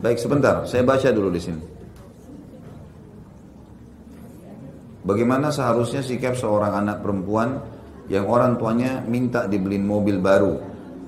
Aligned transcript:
Baik 0.00 0.16
sebentar, 0.16 0.64
saya 0.64 0.80
baca 0.80 1.12
dulu 1.12 1.28
di 1.28 1.40
sini. 1.44 1.60
Bagaimana 5.04 5.52
seharusnya 5.52 6.00
sikap 6.00 6.32
seorang 6.36 6.72
anak 6.72 7.04
perempuan 7.04 7.60
yang 8.08 8.24
orang 8.24 8.56
tuanya 8.56 9.04
minta 9.04 9.44
dibeliin 9.44 9.84
mobil 9.84 10.16
baru, 10.16 10.56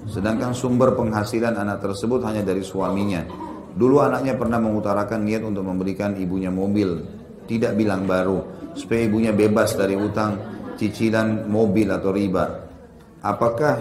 sedangkan 0.05 0.52
sumber 0.52 0.93
penghasilan 0.93 1.57
anak 1.57 1.80
tersebut 1.80 2.20
hanya 2.29 2.45
dari 2.45 2.61
suaminya. 2.61 3.25
Dulu 3.73 3.96
anaknya 4.05 4.36
pernah 4.36 4.61
mengutarakan 4.61 5.24
niat 5.24 5.40
untuk 5.40 5.64
memberikan 5.64 6.12
ibunya 6.20 6.52
mobil, 6.52 7.00
tidak 7.48 7.72
bilang 7.72 8.04
baru, 8.04 8.45
supaya 8.77 9.09
ibunya 9.09 9.32
bebas 9.32 9.72
dari 9.72 9.96
utang, 9.96 10.36
cicilan 10.77 11.48
mobil 11.48 11.88
atau 11.88 12.12
riba. 12.12 12.45
Apakah 13.24 13.77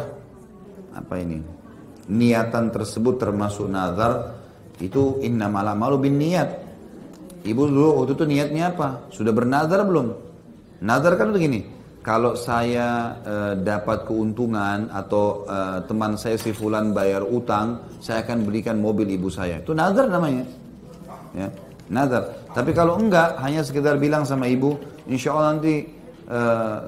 apa 0.96 1.16
ini? 1.20 1.44
Niatan 2.08 2.72
tersebut 2.72 3.20
termasuk 3.20 3.68
nazar? 3.68 4.41
Itu 4.82 5.22
inna 5.22 5.46
malu 5.46 6.02
bin 6.02 6.18
niat. 6.18 6.50
Ibu 7.46 7.62
dulu 7.70 8.02
waktu 8.02 8.14
itu 8.18 8.26
niatnya 8.26 8.74
apa? 8.74 9.10
Sudah 9.14 9.30
bernazar 9.34 9.82
belum? 9.86 10.14
Nazar 10.82 11.14
kan 11.18 11.30
begini, 11.30 11.62
kalau 12.02 12.34
saya 12.34 13.18
e, 13.22 13.36
dapat 13.62 14.10
keuntungan 14.10 14.90
atau 14.90 15.46
e, 15.46 15.58
teman 15.86 16.18
saya 16.18 16.38
si 16.38 16.50
fulan 16.50 16.94
bayar 16.94 17.22
utang, 17.22 17.82
saya 18.02 18.26
akan 18.26 18.46
belikan 18.46 18.82
mobil 18.82 19.06
ibu 19.10 19.30
saya. 19.30 19.62
Itu 19.62 19.78
nazar 19.78 20.10
namanya. 20.10 20.46
Ya, 21.38 21.50
nazar. 21.90 22.34
Tapi 22.54 22.74
kalau 22.74 22.98
enggak, 22.98 23.38
hanya 23.42 23.62
sekedar 23.62 24.02
bilang 24.02 24.26
sama 24.26 24.50
ibu, 24.50 24.78
insya 25.06 25.34
Allah 25.34 25.58
nanti 25.58 25.86
e, 26.26 26.40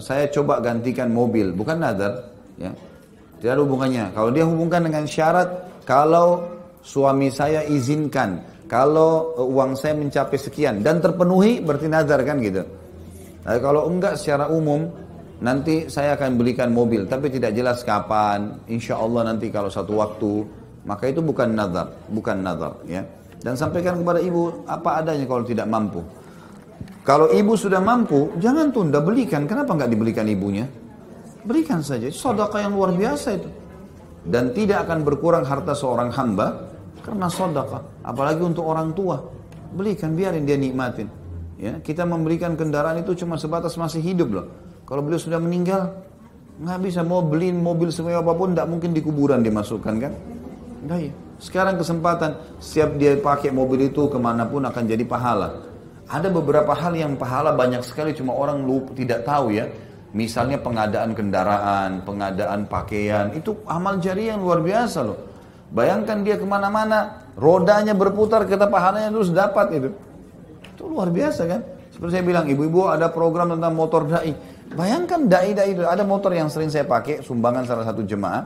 saya 0.02 0.30
coba 0.34 0.62
gantikan 0.62 1.14
mobil, 1.14 1.54
bukan 1.54 1.78
nazar. 1.78 2.30
Ya, 2.58 2.74
tidak 3.42 3.58
ada 3.58 3.62
hubungannya. 3.66 4.06
Kalau 4.18 4.30
dia 4.34 4.46
hubungkan 4.46 4.82
dengan 4.86 5.06
syarat, 5.06 5.50
kalau 5.86 6.53
suami 6.84 7.32
saya 7.32 7.64
izinkan 7.64 8.44
kalau 8.68 9.40
uang 9.40 9.80
saya 9.80 9.96
mencapai 9.96 10.36
sekian 10.36 10.84
dan 10.84 11.00
terpenuhi 11.00 11.64
berarti 11.64 11.88
nazar 11.88 12.20
kan 12.28 12.44
gitu. 12.44 12.64
Nah, 13.44 13.60
kalau 13.60 13.88
enggak 13.88 14.20
secara 14.20 14.52
umum 14.52 14.88
nanti 15.44 15.88
saya 15.92 16.16
akan 16.20 16.36
belikan 16.36 16.76
mobil 16.76 17.08
tapi 17.08 17.32
tidak 17.32 17.56
jelas 17.56 17.82
kapan. 17.88 18.60
Insya 18.68 19.00
Allah 19.00 19.32
nanti 19.32 19.48
kalau 19.48 19.72
satu 19.72 19.96
waktu 20.00 20.32
maka 20.84 21.08
itu 21.08 21.24
bukan 21.24 21.56
nazar, 21.56 21.88
bukan 22.12 22.44
nazar 22.44 22.76
ya. 22.84 23.04
Dan 23.44 23.56
sampaikan 23.60 24.00
kepada 24.00 24.20
ibu 24.24 24.64
apa 24.68 25.04
adanya 25.04 25.28
kalau 25.28 25.44
tidak 25.44 25.68
mampu. 25.68 26.00
Kalau 27.04 27.28
ibu 27.36 27.60
sudah 27.60 27.84
mampu, 27.84 28.32
jangan 28.40 28.72
tunda 28.72 29.04
belikan. 29.04 29.44
Kenapa 29.44 29.76
nggak 29.76 29.92
dibelikan 29.92 30.24
ibunya? 30.24 30.64
Berikan 31.44 31.84
saja. 31.84 32.08
Sodaka 32.08 32.64
yang 32.64 32.80
luar 32.80 32.96
biasa 32.96 33.28
itu. 33.36 33.52
Dan 34.24 34.56
tidak 34.56 34.88
akan 34.88 35.04
berkurang 35.04 35.44
harta 35.44 35.76
seorang 35.76 36.08
hamba 36.16 36.73
karena 37.04 37.28
sodaka, 37.28 37.84
apalagi 38.02 38.42
untuk 38.42 38.64
orang 38.64 38.96
tua. 38.96 39.20
Belikan, 39.76 40.16
biarin 40.16 40.48
dia 40.48 40.56
nikmatin. 40.56 41.12
Ya, 41.60 41.78
kita 41.84 42.08
memberikan 42.08 42.56
kendaraan 42.56 43.04
itu 43.04 43.14
cuma 43.20 43.36
sebatas 43.36 43.76
masih 43.76 44.00
hidup 44.00 44.30
loh. 44.32 44.48
Kalau 44.88 45.04
beliau 45.04 45.20
sudah 45.20 45.38
meninggal, 45.38 45.92
nggak 46.64 46.80
bisa 46.80 47.04
mau 47.04 47.20
beliin 47.20 47.60
mobil 47.60 47.92
semua 47.92 48.24
apa 48.24 48.32
pun, 48.32 48.56
tidak 48.56 48.68
mungkin 48.72 48.96
di 48.96 49.02
kuburan 49.04 49.44
dimasukkan 49.44 49.96
kan? 50.00 50.14
Nah, 50.88 51.00
ya. 51.00 51.14
Sekarang 51.44 51.76
kesempatan, 51.76 52.40
siap 52.64 52.96
dia 52.96 53.20
pakai 53.20 53.52
mobil 53.52 53.92
itu 53.92 54.08
ke 54.08 54.16
mana 54.16 54.48
pun 54.48 54.64
akan 54.64 54.84
jadi 54.88 55.04
pahala. 55.04 55.60
Ada 56.08 56.32
beberapa 56.32 56.72
hal 56.72 56.96
yang 56.96 57.20
pahala 57.20 57.52
banyak 57.52 57.84
sekali, 57.84 58.16
cuma 58.16 58.32
orang 58.32 58.64
lupa 58.64 58.96
tidak 58.96 59.28
tahu 59.28 59.52
ya. 59.52 59.68
Misalnya 60.14 60.62
pengadaan 60.62 61.12
kendaraan, 61.18 62.06
pengadaan 62.06 62.70
pakaian, 62.70 63.34
itu 63.34 63.60
amal 63.66 63.98
jari 63.98 64.30
yang 64.30 64.40
luar 64.40 64.62
biasa 64.62 65.00
loh. 65.04 65.33
Bayangkan 65.74 66.22
dia 66.22 66.38
ke 66.38 66.46
mana-mana, 66.46 67.26
rodanya 67.34 67.98
berputar, 67.98 68.46
kita 68.46 68.70
pahalanya 68.70 69.10
terus 69.10 69.34
dapat 69.34 69.68
itu. 69.74 69.90
Itu 70.78 70.86
luar 70.86 71.10
biasa 71.10 71.50
kan? 71.50 71.62
Seperti 71.90 72.22
saya 72.22 72.26
bilang, 72.26 72.46
ibu-ibu 72.46 72.86
ada 72.86 73.10
program 73.10 73.58
tentang 73.58 73.74
motor 73.74 74.06
da'i. 74.06 74.38
Bayangkan 74.74 75.26
da'i-da'i 75.26 75.74
itu, 75.74 75.82
ada 75.82 76.06
motor 76.06 76.30
yang 76.30 76.46
sering 76.50 76.70
saya 76.70 76.86
pakai, 76.86 77.26
sumbangan 77.26 77.66
salah 77.66 77.86
satu 77.90 78.06
jemaah. 78.06 78.46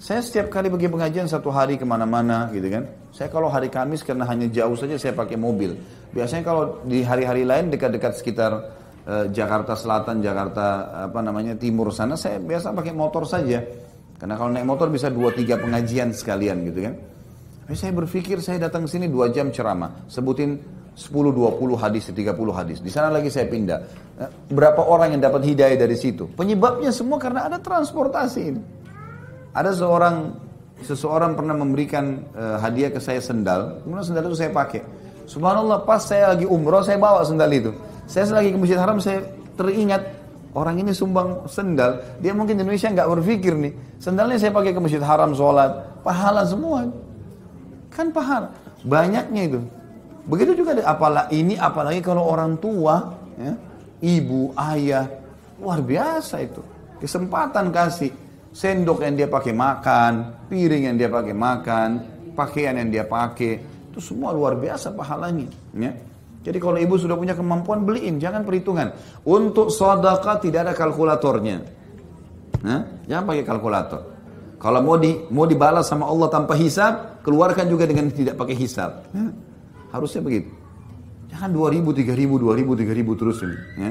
Saya 0.00 0.20
setiap 0.20 0.52
kali 0.52 0.68
pergi 0.68 0.90
pengajian 0.90 1.28
satu 1.30 1.48
hari 1.48 1.80
ke 1.80 1.86
mana-mana 1.86 2.50
gitu 2.52 2.66
kan. 2.66 2.84
Saya 3.14 3.30
kalau 3.30 3.46
hari 3.46 3.70
Kamis 3.70 4.02
karena 4.02 4.26
hanya 4.26 4.50
jauh 4.50 4.74
saja 4.74 4.98
saya 4.98 5.14
pakai 5.14 5.38
mobil. 5.38 5.78
Biasanya 6.12 6.44
kalau 6.44 6.82
di 6.84 7.00
hari-hari 7.00 7.46
lain 7.46 7.70
dekat-dekat 7.72 8.12
sekitar 8.18 8.52
eh, 9.06 9.30
Jakarta 9.30 9.78
Selatan, 9.78 10.18
Jakarta 10.20 10.92
apa 11.08 11.20
namanya 11.22 11.54
Timur 11.54 11.94
sana 11.94 12.18
saya 12.18 12.42
biasa 12.42 12.74
pakai 12.74 12.92
motor 12.92 13.24
saja. 13.24 13.62
Karena 14.18 14.34
kalau 14.38 14.50
naik 14.54 14.66
motor 14.66 14.88
bisa 14.88 15.10
dua 15.10 15.34
tiga 15.34 15.58
pengajian 15.58 16.14
sekalian 16.14 16.64
gitu 16.70 16.90
kan. 16.90 16.94
Tapi 17.64 17.74
saya 17.74 17.92
berpikir 17.96 18.38
saya 18.44 18.60
datang 18.68 18.84
sini 18.84 19.08
dua 19.08 19.32
jam 19.32 19.48
ceramah, 19.48 20.04
sebutin 20.06 20.60
10, 20.94 21.10
20 21.34 21.74
hadis, 21.74 22.14
30 22.14 22.54
hadis. 22.54 22.78
Di 22.78 22.86
sana 22.86 23.10
lagi 23.10 23.26
saya 23.26 23.50
pindah. 23.50 23.78
Eh, 24.14 24.30
berapa 24.54 24.78
orang 24.78 25.18
yang 25.18 25.22
dapat 25.26 25.42
hidayah 25.42 25.74
dari 25.74 25.98
situ? 25.98 26.30
Penyebabnya 26.38 26.94
semua 26.94 27.18
karena 27.18 27.50
ada 27.50 27.58
transportasi 27.58 28.40
ini. 28.46 28.62
Ada 29.50 29.74
seorang 29.74 30.44
seseorang 30.82 31.38
pernah 31.38 31.54
memberikan 31.54 32.26
uh, 32.34 32.58
hadiah 32.58 32.90
ke 32.90 32.98
saya 32.98 33.22
sendal, 33.22 33.78
kemudian 33.86 34.04
sendal 34.04 34.26
itu 34.26 34.38
saya 34.38 34.50
pakai. 34.50 34.82
Subhanallah, 35.24 35.86
pas 35.86 36.02
saya 36.02 36.34
lagi 36.34 36.44
umroh 36.44 36.82
saya 36.82 36.98
bawa 36.98 37.22
sendal 37.24 37.48
itu. 37.48 37.70
Saya 38.04 38.28
lagi 38.34 38.52
ke 38.52 38.58
Masjid 38.58 38.76
Haram 38.76 38.98
saya 39.00 39.24
teringat 39.56 40.02
Orang 40.54 40.78
ini 40.78 40.94
sumbang 40.94 41.50
sendal, 41.50 41.98
dia 42.22 42.30
mungkin 42.30 42.54
di 42.54 42.62
Indonesia 42.62 42.86
nggak 42.86 43.10
berpikir 43.18 43.58
nih, 43.58 43.72
sendalnya 43.98 44.38
saya 44.38 44.54
pakai 44.54 44.70
ke 44.70 44.78
masjid 44.78 45.02
haram 45.02 45.34
sholat, 45.34 45.98
pahala 46.06 46.46
semua. 46.46 46.86
Kan 47.90 48.14
pahala, 48.14 48.54
banyaknya 48.86 49.50
itu. 49.50 49.60
Begitu 50.30 50.62
juga 50.62 50.78
apalah 50.86 51.26
ini 51.34 51.58
apalagi 51.58 51.98
kalau 52.06 52.22
orang 52.30 52.54
tua, 52.62 53.18
ya, 53.34 53.50
ibu, 53.98 54.54
ayah, 54.54 55.10
luar 55.58 55.82
biasa 55.82 56.46
itu. 56.46 56.62
Kesempatan 57.02 57.74
kasih 57.74 58.14
sendok 58.54 59.02
yang 59.02 59.18
dia 59.18 59.26
pakai 59.26 59.50
makan, 59.50 60.46
piring 60.46 60.86
yang 60.86 60.96
dia 60.96 61.10
pakai 61.10 61.34
makan, 61.34 61.88
pakaian 62.38 62.78
yang 62.78 62.94
dia 62.94 63.02
pakai, 63.02 63.58
itu 63.90 63.98
semua 63.98 64.30
luar 64.30 64.54
biasa 64.54 64.94
pahalanya. 64.94 65.50
Ya. 65.74 65.98
Jadi 66.44 66.58
kalau 66.60 66.76
ibu 66.76 67.00
sudah 67.00 67.16
punya 67.16 67.32
kemampuan 67.32 67.88
beliin, 67.88 68.20
jangan 68.20 68.44
perhitungan. 68.44 68.92
Untuk 69.24 69.72
sedekah 69.72 70.36
tidak 70.44 70.60
ada 70.68 70.72
kalkulatornya. 70.76 71.64
Nah, 72.60 72.80
jangan 73.08 73.24
pakai 73.32 73.44
kalkulator. 73.48 74.00
Kalau 74.60 74.80
mau 74.84 74.96
di 75.00 75.24
mau 75.32 75.48
dibalas 75.48 75.88
sama 75.88 76.04
Allah 76.04 76.28
tanpa 76.28 76.52
hisab, 76.56 77.24
keluarkan 77.24 77.64
juga 77.68 77.88
dengan 77.88 78.12
tidak 78.12 78.36
pakai 78.36 78.56
hisab. 78.60 79.08
Ya, 79.16 79.32
harusnya 79.92 80.20
begitu. 80.20 80.52
Jangan 81.32 81.50
2000, 81.50 81.96
3000, 81.96 82.36
2000, 82.36 82.76
3000 82.76 83.20
terus 83.20 83.36
ini. 83.40 83.56
Ya. 83.80 83.90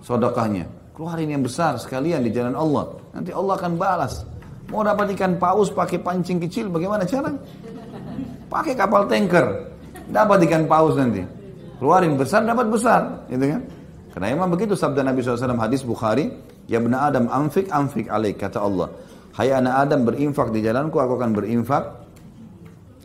Sodakahnya. 0.00 0.64
Keluarin 0.96 1.28
yang 1.36 1.44
besar 1.44 1.76
sekalian 1.76 2.24
di 2.24 2.32
jalan 2.32 2.56
Allah. 2.56 2.96
Nanti 3.12 3.30
Allah 3.32 3.54
akan 3.60 3.72
balas. 3.76 4.24
Mau 4.72 4.80
dapat 4.80 5.12
ikan 5.16 5.36
paus 5.36 5.68
pakai 5.68 6.00
pancing 6.00 6.40
kecil, 6.48 6.72
bagaimana 6.72 7.04
cara? 7.04 7.30
Pakai 8.48 8.72
kapal 8.72 9.04
tanker. 9.04 9.70
Dapat 10.08 10.48
ikan 10.48 10.64
paus 10.64 10.96
nanti. 10.96 11.43
Keluarin 11.84 12.16
besar 12.16 12.48
dapat 12.48 12.72
besar, 12.72 13.28
gitu 13.28 13.44
kan? 13.44 13.60
Karena 14.16 14.26
emang 14.32 14.48
begitu 14.48 14.72
sabda 14.72 15.04
Nabi 15.04 15.20
SAW 15.20 15.60
hadis 15.60 15.84
Bukhari, 15.84 16.32
Ya 16.64 16.80
benar 16.80 17.12
Adam 17.12 17.28
amfik 17.28 17.68
amfik 17.68 18.08
alaik, 18.08 18.40
kata 18.40 18.56
Allah. 18.56 18.88
Hai 19.36 19.52
anak 19.52 19.84
Adam 19.84 20.08
berinfak 20.08 20.48
di 20.48 20.64
jalanku, 20.64 20.96
aku 20.96 21.20
akan 21.20 21.36
berinfak 21.36 21.84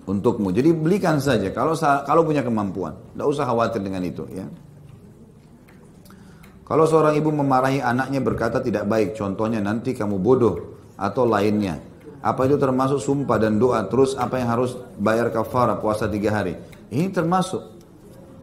untukmu. 0.07 0.55
Jadi 0.55 0.71
belikan 0.71 1.19
saja 1.19 1.51
kalau 1.51 1.75
kalau 2.07 2.23
punya 2.23 2.39
kemampuan. 2.39 2.95
Tidak 2.95 3.27
usah 3.27 3.43
khawatir 3.43 3.83
dengan 3.83 3.99
itu 4.07 4.23
ya. 4.31 4.47
Kalau 6.63 6.87
seorang 6.87 7.19
ibu 7.19 7.35
memarahi 7.35 7.83
anaknya 7.83 8.23
berkata 8.23 8.63
tidak 8.63 8.87
baik, 8.87 9.11
contohnya 9.11 9.59
nanti 9.59 9.91
kamu 9.91 10.23
bodoh 10.23 10.55
atau 10.95 11.27
lainnya. 11.27 11.83
Apa 12.23 12.47
itu 12.47 12.55
termasuk 12.55 13.03
sumpah 13.03 13.43
dan 13.43 13.59
doa? 13.59 13.83
Terus 13.91 14.15
apa 14.15 14.39
yang 14.39 14.55
harus 14.55 14.79
bayar 14.95 15.35
kafara 15.35 15.75
puasa 15.75 16.07
tiga 16.07 16.31
hari? 16.31 16.55
Ini 16.95 17.11
termasuk. 17.11 17.78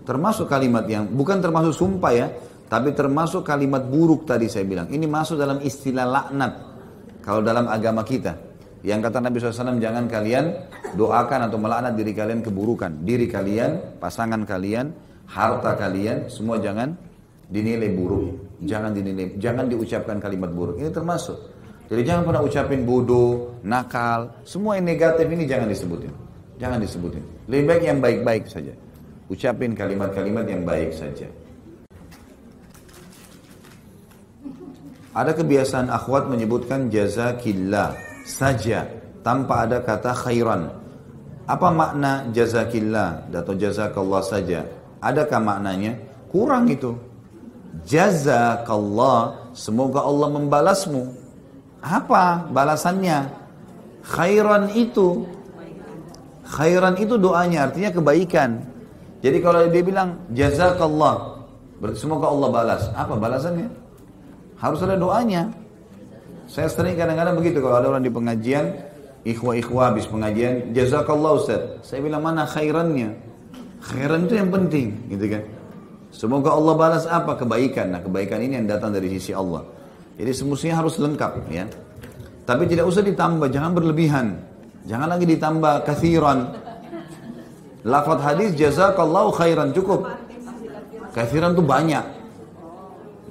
Termasuk 0.06 0.46
kalimat 0.46 0.86
yang 0.86 1.10
bukan 1.10 1.42
termasuk 1.42 1.74
sumpah 1.74 2.12
ya, 2.14 2.30
tapi 2.70 2.94
termasuk 2.94 3.42
kalimat 3.42 3.82
buruk 3.82 4.22
tadi 4.22 4.46
saya 4.46 4.62
bilang. 4.62 4.86
Ini 4.86 5.02
masuk 5.10 5.34
dalam 5.34 5.58
istilah 5.58 6.06
laknat. 6.06 6.52
Kalau 7.26 7.42
dalam 7.42 7.66
agama 7.66 8.06
kita. 8.06 8.38
Yang 8.86 9.10
kata 9.10 9.18
Nabi 9.18 9.42
SAW, 9.42 9.82
jangan 9.82 10.06
kalian 10.06 10.44
doakan 10.94 11.50
atau 11.50 11.58
melaknat 11.58 11.98
diri 11.98 12.14
kalian 12.14 12.38
keburukan. 12.38 13.02
Diri 13.02 13.26
kalian, 13.26 13.98
pasangan 13.98 14.46
kalian, 14.46 14.94
harta 15.26 15.74
kalian, 15.74 16.30
semua 16.30 16.62
jangan 16.62 16.94
dinilai 17.50 17.90
buruk. 17.90 18.62
Jangan 18.62 18.94
dinilai, 18.94 19.34
jangan 19.42 19.66
diucapkan 19.66 20.22
kalimat 20.22 20.54
buruk. 20.54 20.78
Ini 20.78 20.94
termasuk. 20.94 21.34
Jadi 21.90 22.02
jangan 22.06 22.22
pernah 22.30 22.42
ucapin 22.46 22.86
bodoh, 22.86 23.58
nakal, 23.66 24.42
semua 24.46 24.78
yang 24.78 24.86
negatif 24.86 25.26
ini 25.26 25.50
jangan 25.50 25.66
disebutin. 25.66 26.14
Jangan 26.62 26.78
disebutin. 26.78 27.22
Lebih 27.50 27.64
baik 27.66 27.82
yang 27.90 27.98
baik-baik 27.98 28.44
saja. 28.46 28.85
Ucapin 29.26 29.74
kalimat-kalimat 29.74 30.46
yang 30.46 30.62
baik 30.62 30.94
saja. 30.94 31.26
Ada 35.16 35.32
kebiasaan 35.34 35.90
akhwat 35.90 36.28
menyebutkan 36.30 36.92
jazakillah 36.92 37.96
saja 38.22 38.86
tanpa 39.26 39.66
ada 39.66 39.82
kata 39.82 40.12
khairan. 40.12 40.70
Apa 41.48 41.72
makna 41.72 42.28
jazakillah 42.30 43.26
atau 43.32 43.54
jazakallah 43.56 44.22
saja? 44.22 44.62
Adakah 45.02 45.40
maknanya? 45.42 45.98
Kurang 46.30 46.70
itu. 46.70 46.94
Jazakallah, 47.82 49.50
semoga 49.56 50.04
Allah 50.06 50.28
membalasmu. 50.36 51.02
Apa 51.82 52.46
balasannya? 52.52 53.26
Khairan 54.06 54.70
itu. 54.76 55.26
Khairan 56.46 56.94
itu 57.00 57.18
doanya, 57.18 57.66
artinya 57.66 57.90
kebaikan. 57.90 58.75
Jadi 59.26 59.42
kalau 59.42 59.66
dia 59.66 59.82
bilang 59.82 60.22
jazakallah, 60.30 61.42
berarti 61.82 61.98
semoga 61.98 62.30
Allah 62.30 62.48
balas. 62.54 62.82
Apa 62.94 63.18
balasannya? 63.18 63.66
Harus 64.54 64.86
ada 64.86 64.94
doanya. 64.94 65.50
Saya 66.46 66.70
sering 66.70 66.94
kadang-kadang 66.94 67.34
begitu 67.34 67.58
kalau 67.58 67.82
ada 67.82 67.90
orang 67.90 68.06
di 68.06 68.12
pengajian, 68.14 68.70
ikhwah-ikhwah 69.26 69.90
habis 69.90 70.06
pengajian, 70.06 70.70
jazakallah 70.70 71.42
Ustaz. 71.42 71.82
Saya 71.82 72.06
bilang 72.06 72.22
mana 72.22 72.46
khairannya? 72.46 73.18
Khairan 73.82 74.30
itu 74.30 74.38
yang 74.38 74.50
penting, 74.54 74.94
gitu 75.10 75.26
kan. 75.26 75.42
Semoga 76.14 76.54
Allah 76.54 76.74
balas 76.78 77.04
apa 77.10 77.34
kebaikan. 77.34 77.98
Nah, 77.98 78.00
kebaikan 78.06 78.38
ini 78.46 78.62
yang 78.62 78.70
datang 78.70 78.94
dari 78.94 79.10
sisi 79.10 79.34
Allah. 79.34 79.66
Jadi 80.14 80.30
semestinya 80.30 80.86
harus 80.86 81.02
lengkap 81.02 81.50
ya. 81.50 81.66
Tapi 82.46 82.62
tidak 82.70 82.86
usah 82.86 83.02
ditambah, 83.02 83.50
jangan 83.50 83.74
berlebihan. 83.74 84.38
Jangan 84.86 85.18
lagi 85.18 85.26
ditambah 85.26 85.82
kathiran. 85.82 86.38
Lafaz 87.86 88.18
hadis 88.18 88.50
jazakallahu 88.58 89.30
khairan 89.30 89.70
cukup. 89.70 90.10
Kathiran 91.14 91.54
itu 91.54 91.62
banyak. 91.62 92.04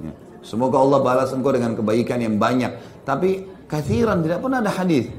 Ya. 0.00 0.12
Semoga 0.40 0.80
Allah 0.80 0.98
balas 1.04 1.30
engkau 1.36 1.52
dengan 1.52 1.76
kebaikan 1.76 2.24
yang 2.24 2.40
banyak. 2.40 2.72
Tapi 3.04 3.44
kathiran 3.68 4.24
tidak 4.24 4.40
pernah 4.40 4.64
ada 4.64 4.72
hadis. 4.72 5.12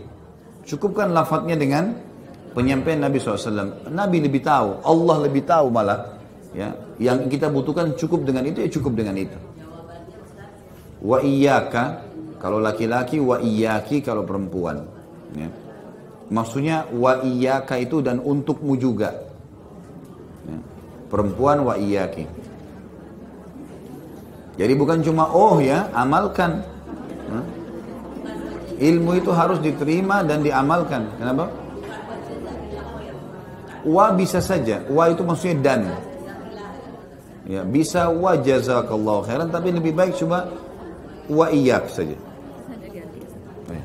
Cukupkan 0.66 1.14
lafadznya 1.14 1.54
dengan 1.54 1.94
penyampaian 2.58 3.06
Nabi 3.06 3.22
SAW. 3.22 3.88
Nabi 3.94 4.18
lebih 4.26 4.42
tahu, 4.42 4.82
Allah 4.82 5.18
lebih 5.30 5.46
tahu 5.46 5.70
malah. 5.70 6.18
Ya, 6.58 6.74
yang 6.98 7.30
kita 7.30 7.54
butuhkan 7.54 7.94
cukup 7.94 8.26
dengan 8.26 8.42
itu 8.50 8.66
ya 8.66 8.70
cukup 8.74 8.98
dengan 8.98 9.14
itu. 9.22 9.38
Wa 10.98 11.22
iyyaka 11.22 12.02
kalau 12.42 12.58
laki-laki 12.58 13.22
wa 13.22 13.38
iyyaki 13.38 14.02
kalau 14.02 14.26
perempuan. 14.26 14.82
Ya. 15.38 15.48
Maksudnya 16.34 16.90
wa 16.90 17.22
iyyaka 17.22 17.78
itu 17.78 18.02
dan 18.02 18.18
untukmu 18.18 18.74
juga. 18.76 19.27
Perempuan 21.08 21.64
wa 21.64 21.80
iyyaki. 21.80 22.28
Jadi 24.58 24.74
bukan 24.74 25.00
cuma 25.06 25.30
oh 25.32 25.62
ya, 25.62 25.88
amalkan. 25.94 26.66
Ilmu 28.78 29.18
itu 29.18 29.34
harus 29.34 29.58
diterima 29.58 30.22
dan 30.22 30.46
diamalkan. 30.46 31.10
Kenapa? 31.18 31.50
Wa 33.82 34.14
bisa 34.14 34.38
saja. 34.38 34.86
Wa 34.86 35.10
itu 35.10 35.26
maksudnya 35.26 35.58
dan. 35.66 35.82
Ya, 37.48 37.64
bisa 37.64 38.12
wa 38.12 38.36
jazakallahu 38.36 39.24
khairan 39.24 39.48
tapi 39.48 39.72
lebih 39.72 39.96
baik 39.96 40.20
cuma 40.20 40.52
wa 41.32 41.48
iyyak 41.48 41.88
saja. 41.90 42.14
Ya. 43.72 43.84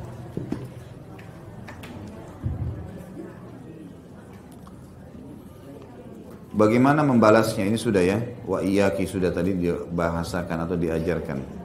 Bagaimana 6.62 7.03
membalasnya? 7.03 7.67
Ini 7.67 7.75
sudah 7.75 8.03
ya. 8.06 8.23
Wa 8.47 8.62
iyyaki 8.62 9.03
sudah 9.03 9.35
tadi 9.35 9.59
dibahasakan 9.59 10.62
atau 10.62 10.79
diajarkan. 10.79 11.62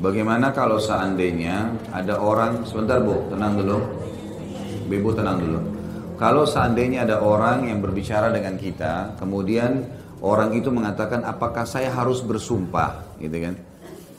Bagaimana 0.00 0.48
kalau 0.56 0.80
seandainya 0.80 1.76
ada 1.92 2.16
orang, 2.16 2.64
sebentar 2.64 3.04
bu, 3.04 3.20
tenang 3.28 3.52
dulu. 3.60 3.78
Ibu 4.88 5.10
tenang 5.12 5.36
dulu. 5.44 5.60
Kalau 6.16 6.48
seandainya 6.48 7.04
ada 7.04 7.20
orang 7.20 7.68
yang 7.68 7.84
berbicara 7.84 8.32
dengan 8.32 8.56
kita, 8.56 9.20
kemudian 9.20 9.84
orang 10.24 10.56
itu 10.56 10.72
mengatakan 10.72 11.20
apakah 11.28 11.68
saya 11.68 11.92
harus 11.92 12.24
bersumpah, 12.24 13.20
gitu 13.20 13.44
kan? 13.44 13.54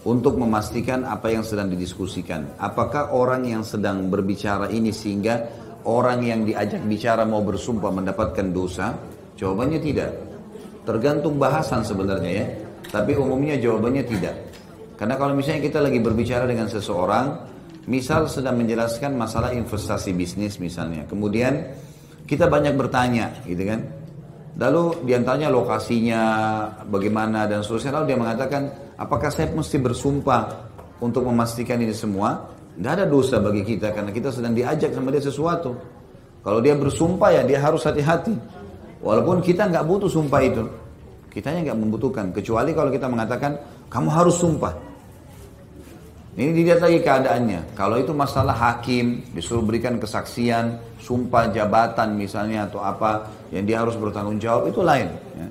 Untuk 0.05 0.37
memastikan 0.37 1.01
apa 1.01 1.33
yang 1.33 1.41
sedang 1.41 1.73
didiskusikan. 1.73 2.61
Apakah 2.61 3.09
orang 3.17 3.49
yang 3.49 3.65
sedang 3.65 4.05
berbicara 4.05 4.69
ini 4.69 4.93
sehingga 4.93 5.49
orang 5.89 6.21
yang 6.21 6.45
diajak 6.45 6.85
bicara 6.85 7.25
mau 7.25 7.41
bersumpah 7.41 7.89
mendapatkan 7.89 8.53
dosa? 8.53 8.93
Jawabannya 9.33 9.81
tidak. 9.81 10.13
Tergantung 10.85 11.41
bahasan 11.41 11.81
sebenarnya 11.81 12.31
ya. 12.37 12.45
Tapi 12.85 13.17
umumnya 13.17 13.57
jawabannya 13.57 14.05
tidak. 14.05 14.50
Karena 15.01 15.17
kalau 15.17 15.33
misalnya 15.33 15.65
kita 15.65 15.81
lagi 15.81 15.97
berbicara 15.97 16.45
dengan 16.45 16.69
seseorang, 16.69 17.41
misal 17.89 18.29
sedang 18.29 18.53
menjelaskan 18.61 19.17
masalah 19.17 19.49
investasi 19.49 20.13
bisnis 20.13 20.61
misalnya, 20.61 21.09
kemudian 21.09 21.73
kita 22.29 22.45
banyak 22.45 22.77
bertanya, 22.77 23.33
gitu 23.49 23.65
kan? 23.65 23.81
Lalu 24.61 25.01
di 25.09 25.17
antaranya 25.17 25.49
lokasinya, 25.49 26.21
bagaimana 26.85 27.49
dan 27.49 27.65
seterusnya. 27.65 27.97
Lalu 27.97 28.13
dia 28.13 28.17
mengatakan, 28.21 28.61
apakah 28.93 29.33
saya 29.33 29.49
mesti 29.49 29.81
bersumpah 29.81 30.69
untuk 31.01 31.25
memastikan 31.25 31.81
ini 31.81 31.97
semua? 31.97 32.45
Tidak 32.77 32.91
ada 32.93 33.09
dosa 33.09 33.41
bagi 33.41 33.65
kita 33.65 33.97
karena 33.97 34.13
kita 34.13 34.29
sedang 34.29 34.53
diajak 34.53 34.93
sama 34.93 35.09
dia 35.09 35.25
sesuatu. 35.25 35.73
Kalau 36.45 36.61
dia 36.61 36.77
bersumpah 36.77 37.33
ya 37.33 37.41
dia 37.41 37.57
harus 37.57 37.81
hati-hati. 37.89 38.37
Walaupun 39.01 39.41
kita 39.41 39.65
nggak 39.65 39.81
butuh 39.81 40.13
sumpah 40.13 40.45
itu, 40.45 40.61
kitanya 41.33 41.73
nggak 41.73 41.79
membutuhkan. 41.81 42.29
Kecuali 42.29 42.69
kalau 42.77 42.93
kita 42.93 43.09
mengatakan 43.09 43.57
kamu 43.89 44.09
harus 44.13 44.37
sumpah. 44.37 44.90
Ini 46.31 46.55
dilihat 46.55 46.79
lagi 46.79 47.03
keadaannya. 47.03 47.75
Kalau 47.75 47.99
itu 47.99 48.15
masalah 48.15 48.55
hakim, 48.55 49.19
disuruh 49.35 49.59
berikan 49.67 49.99
kesaksian, 49.99 50.79
sumpah 51.03 51.51
jabatan 51.51 52.15
misalnya 52.15 52.71
atau 52.71 52.79
apa 52.79 53.27
yang 53.51 53.67
dia 53.67 53.83
harus 53.83 53.99
bertanggung 53.99 54.39
jawab 54.39 54.71
itu 54.71 54.79
lain. 54.79 55.11
Ya. 55.35 55.47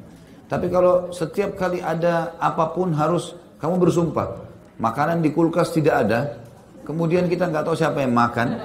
Tapi 0.48 0.72
kalau 0.72 1.12
setiap 1.12 1.52
kali 1.60 1.84
ada 1.84 2.32
apa 2.40 2.72
pun 2.72 2.96
harus 2.96 3.36
kamu 3.60 3.76
bersumpah. 3.76 4.40
Makanan 4.80 5.20
di 5.20 5.28
kulkas 5.36 5.68
tidak 5.76 6.08
ada, 6.08 6.40
kemudian 6.88 7.28
kita 7.28 7.52
nggak 7.52 7.68
tahu 7.68 7.76
siapa 7.76 8.00
yang 8.00 8.16
makan. 8.16 8.56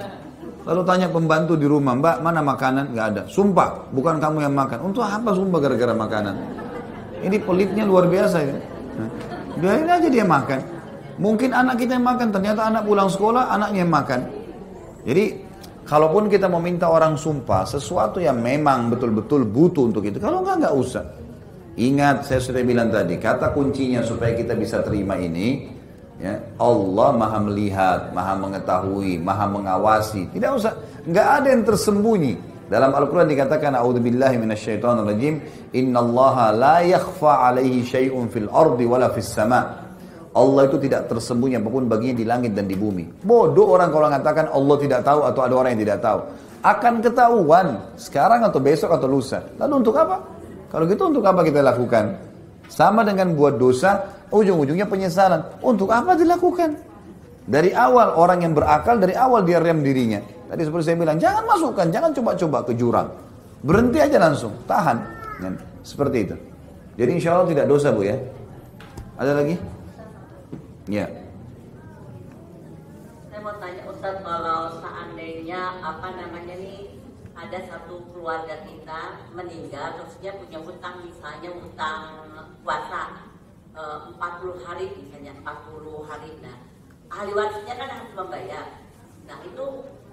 Lalu 0.64 0.82
tanya 0.88 1.12
pembantu 1.12 1.54
di 1.54 1.68
rumah, 1.68 1.94
Mbak 1.94 2.16
mana 2.24 2.40
makanan? 2.40 2.96
Nggak 2.96 3.06
ada. 3.12 3.22
Sumpah, 3.28 3.92
bukan 3.92 4.16
kamu 4.16 4.48
yang 4.48 4.56
makan. 4.56 4.88
Untuk 4.88 5.04
apa 5.04 5.36
sumpah 5.36 5.60
gara-gara 5.60 5.92
makanan? 5.92 6.34
Ini 7.22 7.36
pelitnya 7.44 7.84
luar 7.84 8.08
biasa 8.08 8.40
ya. 8.40 8.56
Biarin 9.60 9.86
aja 9.86 10.08
dia 10.08 10.24
makan. 10.24 10.75
Mungkin 11.16 11.56
anak 11.56 11.80
kita 11.80 11.96
yang 11.96 12.04
makan, 12.04 12.28
ternyata 12.28 12.68
anak 12.68 12.84
pulang 12.84 13.08
sekolah, 13.08 13.48
anaknya 13.48 13.88
yang 13.88 13.92
makan. 13.92 14.20
Jadi, 15.08 15.24
kalaupun 15.88 16.28
kita 16.28 16.44
meminta 16.44 16.92
orang 16.92 17.16
sumpah, 17.16 17.64
sesuatu 17.64 18.20
yang 18.20 18.36
memang 18.36 18.92
betul-betul 18.92 19.48
butuh 19.48 19.88
untuk 19.88 20.04
itu, 20.04 20.20
kalau 20.20 20.44
enggak, 20.44 20.60
enggak 20.60 20.74
usah. 20.76 21.04
Ingat, 21.76 22.28
saya 22.28 22.40
sudah 22.40 22.60
bilang 22.60 22.92
tadi, 22.92 23.16
kata 23.16 23.52
kuncinya 23.56 24.04
supaya 24.04 24.36
kita 24.36 24.52
bisa 24.56 24.84
terima 24.84 25.16
ini, 25.16 25.72
ya, 26.20 26.36
Allah 26.60 27.08
maha 27.16 27.38
melihat, 27.48 28.12
maha 28.12 28.36
mengetahui, 28.36 29.16
maha 29.16 29.48
mengawasi. 29.48 30.28
Tidak 30.36 30.50
usah, 30.52 30.76
enggak 31.08 31.28
ada 31.40 31.48
yang 31.48 31.64
tersembunyi. 31.64 32.34
Dalam 32.66 32.92
Al-Quran 32.92 33.30
dikatakan, 33.30 33.72
A'udzubillahi 33.78 34.36
minasyaitonirrajim, 34.42 35.34
Inna 35.80 36.02
allaha 36.02 36.50
la 36.52 36.82
yakhfa 36.82 37.48
alaihi 37.48 37.86
syai'un 37.86 38.26
fil 38.28 38.50
ardi 38.50 38.84
wala 38.84 39.14
fis 39.14 39.30
sama' 39.32 39.85
Allah 40.36 40.68
itu 40.68 40.76
tidak 40.76 41.08
tersembunyi 41.08 41.56
apa 41.56 41.68
pun 41.72 41.88
baginya 41.88 42.12
di 42.12 42.28
langit 42.28 42.52
dan 42.52 42.68
di 42.68 42.76
bumi. 42.76 43.24
Bodoh 43.24 43.72
orang 43.72 43.88
kalau 43.88 44.12
mengatakan 44.12 44.52
Allah 44.52 44.76
tidak 44.76 45.00
tahu 45.00 45.24
atau 45.24 45.40
ada 45.40 45.54
orang 45.56 45.70
yang 45.72 45.82
tidak 45.88 45.98
tahu. 46.04 46.20
Akan 46.60 47.00
ketahuan 47.00 47.80
sekarang 47.96 48.44
atau 48.44 48.60
besok 48.60 48.92
atau 48.92 49.08
lusa. 49.08 49.48
Lalu 49.56 49.80
untuk 49.80 49.96
apa? 49.96 50.20
Kalau 50.68 50.84
gitu 50.84 51.08
untuk 51.08 51.24
apa 51.24 51.40
kita 51.40 51.64
lakukan? 51.64 52.20
Sama 52.68 53.00
dengan 53.06 53.32
buat 53.32 53.56
dosa, 53.56 54.12
ujung-ujungnya 54.28 54.84
penyesalan. 54.84 55.40
Untuk 55.64 55.88
apa 55.88 56.12
dilakukan? 56.12 56.76
Dari 57.46 57.70
awal 57.72 58.12
orang 58.18 58.44
yang 58.44 58.52
berakal, 58.52 58.98
dari 59.00 59.14
awal 59.16 59.46
dia 59.46 59.62
rem 59.62 59.80
dirinya. 59.80 60.20
Tadi 60.50 60.66
seperti 60.66 60.92
saya 60.92 60.98
bilang, 60.98 61.16
jangan 61.16 61.46
masukkan, 61.46 61.86
jangan 61.88 62.10
coba-coba 62.12 62.58
ke 62.66 62.72
jurang. 62.76 63.08
Berhenti 63.62 64.02
aja 64.02 64.18
langsung, 64.20 64.52
tahan. 64.68 64.98
Seperti 65.86 66.18
itu. 66.28 66.36
Jadi 66.98 67.10
insya 67.14 67.38
Allah 67.38 67.48
tidak 67.48 67.66
dosa 67.70 67.88
bu 67.94 68.02
ya. 68.02 68.18
Ada 69.16 69.32
lagi? 69.32 69.54
Ya. 70.86 71.10
Saya 73.26 73.40
mau 73.42 73.58
tanya 73.58 73.82
Ustaz 73.90 74.22
kalau 74.22 74.78
seandainya 74.78 75.82
apa 75.82 76.14
namanya 76.14 76.54
nih 76.62 76.94
ada 77.34 77.58
satu 77.68 78.06
keluarga 78.14 78.62
kita 78.62 79.28
meninggal 79.34 79.98
terus 79.98 80.14
dia 80.22 80.32
punya 80.38 80.62
hutang 80.62 81.02
misalnya 81.04 81.50
hutang 81.52 82.00
puasa 82.64 83.28
eh, 83.76 83.98
40 84.14 84.64
hari 84.64 84.86
misalnya 85.04 85.36
40 85.44 86.08
hari 86.08 86.30
nah 86.40 86.56
ahli 87.12 87.32
warisnya 87.36 87.74
kan 87.76 87.88
harus 87.92 88.12
membayar 88.16 88.66
nah 89.28 89.38
itu 89.44 89.64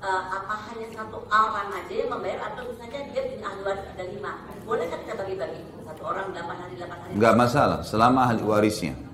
eh, 0.03 0.23
apa 0.35 0.55
hanya 0.67 0.87
satu 0.91 1.23
orang 1.31 1.69
aja 1.71 1.93
yang 1.95 2.11
membayar 2.11 2.51
atau 2.51 2.67
misalnya 2.67 3.07
dia 3.07 3.21
punya 3.23 3.45
ahli 3.47 3.61
waris 3.63 3.85
ada 3.87 4.03
lima 4.03 4.31
boleh 4.67 4.85
kan 4.91 4.99
kita 5.07 5.13
bagi-bagi 5.15 5.59
satu 5.87 6.01
orang 6.03 6.25
8 6.35 6.43
hari 6.43 6.73
8 6.75 6.91
hari 6.91 7.11
Nggak 7.15 7.35
masalah, 7.39 7.79
selama 7.85 8.19
ahli 8.27 8.43
warisnya. 8.43 9.12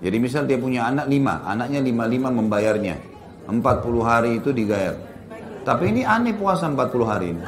Jadi 0.00 0.16
misal 0.16 0.48
dia 0.48 0.56
punya 0.56 0.88
anak 0.88 1.12
lima, 1.12 1.44
anaknya 1.44 1.80
lima 1.84 2.08
lima 2.08 2.28
membayarnya. 2.32 2.96
40 3.50 4.00
hari 4.00 4.40
itu 4.40 4.48
dibayar. 4.54 4.96
Tapi 5.60 5.92
ini 5.92 6.02
aneh 6.06 6.32
puasa 6.32 6.70
40 6.72 7.04
hari 7.04 7.26
ini. 7.36 7.44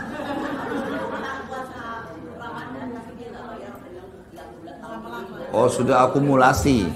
Oh 5.52 5.68
sudah 5.68 6.09
akumulasi. 6.09 6.88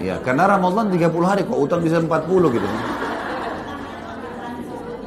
Ya, 0.00 0.16
karena 0.24 0.48
Ramadan 0.48 0.88
30 0.88 1.10
hari 1.26 1.42
kok 1.44 1.58
utang 1.60 1.84
bisa 1.84 2.00
40 2.00 2.54
gitu. 2.56 2.68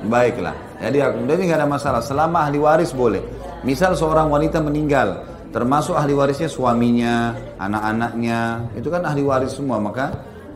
Baiklah. 0.08 0.56
Jadi 0.84 0.98
jadi 1.00 1.42
nggak 1.48 1.60
ada 1.64 1.68
masalah. 1.68 2.02
Selama 2.04 2.44
ahli 2.46 2.60
waris 2.60 2.92
boleh. 2.92 3.24
Misal 3.64 3.96
seorang 3.96 4.28
wanita 4.28 4.60
meninggal, 4.60 5.24
termasuk 5.54 5.94
ahli 5.94 6.18
warisnya 6.18 6.50
suaminya, 6.50 7.38
anak-anaknya, 7.62 8.74
itu 8.74 8.90
kan 8.90 9.06
ahli 9.06 9.22
waris 9.22 9.54
semua, 9.54 9.78
maka 9.78 10.10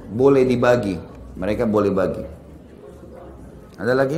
boleh 0.10 0.42
dibagi. 0.44 0.98
Mereka 1.38 1.70
boleh 1.70 1.94
bagi. 1.94 2.26
Ada 3.78 3.94
lagi? 3.94 4.18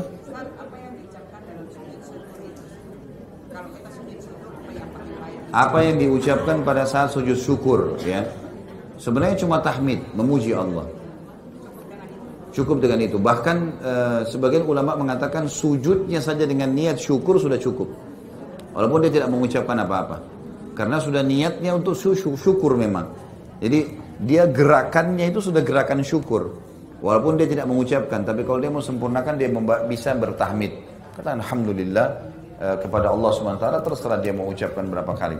Apa 5.49 5.77
yang 5.83 5.97
diucapkan 5.99 6.63
pada 6.63 6.87
saat 6.87 7.11
sujud 7.11 7.35
syukur 7.35 7.99
ya? 8.05 8.23
Sebenarnya 9.01 9.35
cuma 9.43 9.59
tahmid, 9.59 9.99
memuji 10.15 10.55
Allah. 10.55 10.87
Cukup 12.55 12.79
dengan 12.79 13.03
itu. 13.03 13.19
Bahkan 13.19 13.57
eh, 13.83 14.21
sebagian 14.31 14.63
ulama 14.63 14.95
mengatakan 14.95 15.49
sujudnya 15.51 16.23
saja 16.23 16.47
dengan 16.47 16.71
niat 16.71 16.95
syukur 17.01 17.35
sudah 17.35 17.59
cukup. 17.59 17.91
Walaupun 18.71 19.03
dia 19.03 19.11
tidak 19.11 19.29
mengucapkan 19.33 19.75
apa-apa. 19.83 20.38
Karena 20.79 20.95
sudah 20.95 21.19
niatnya 21.19 21.75
untuk 21.75 21.91
syukur, 21.91 22.79
memang. 22.79 23.11
Jadi 23.59 23.99
dia 24.23 24.47
gerakannya 24.47 25.27
itu 25.27 25.43
sudah 25.43 25.59
gerakan 25.59 25.99
syukur. 26.07 26.55
Walaupun 27.03 27.35
dia 27.35 27.51
tidak 27.51 27.67
mengucapkan, 27.67 28.23
tapi 28.23 28.47
kalau 28.47 28.63
dia 28.63 28.71
mau 28.71 28.79
sempurnakan 28.79 29.35
dia 29.35 29.51
bisa 29.91 30.15
bertahmid. 30.15 30.71
Kata 31.19 31.35
Alhamdulillah 31.35 32.07
eh, 32.63 32.77
kepada 32.79 33.11
Allah 33.11 33.27
SWT 33.27 33.67
terserah 33.83 34.19
dia 34.23 34.31
mengucapkan 34.31 34.87
berapa 34.87 35.11
kali. 35.19 35.35